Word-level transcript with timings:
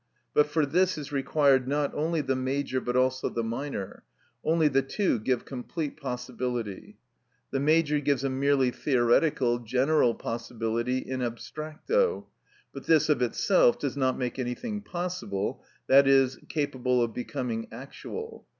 But 0.33 0.47
for 0.47 0.65
this 0.65 0.97
is 0.97 1.11
required 1.11 1.67
not 1.67 1.93
only 1.93 2.21
the 2.21 2.35
major 2.35 2.81
but 2.81 2.95
also 2.95 3.29
the 3.29 3.43
minor; 3.43 4.01
only 4.43 4.67
the 4.67 4.81
two 4.81 5.19
give 5.19 5.45
complete 5.45 5.95
possibility. 5.95 6.97
The 7.51 7.59
major 7.59 7.99
gives 7.99 8.23
a 8.23 8.29
merely 8.31 8.71
theoretical, 8.71 9.59
general 9.59 10.15
possibility 10.15 10.97
in 10.97 11.19
abstracto, 11.19 12.25
but 12.73 12.87
this 12.87 13.09
of 13.09 13.21
itself 13.21 13.77
does 13.77 13.95
not 13.95 14.17
make 14.17 14.39
anything 14.39 14.81
possible, 14.81 15.63
i.e., 15.87 16.29
capable 16.49 17.03
of 17.03 17.13
becoming 17.13 17.67
actual. 17.71 18.47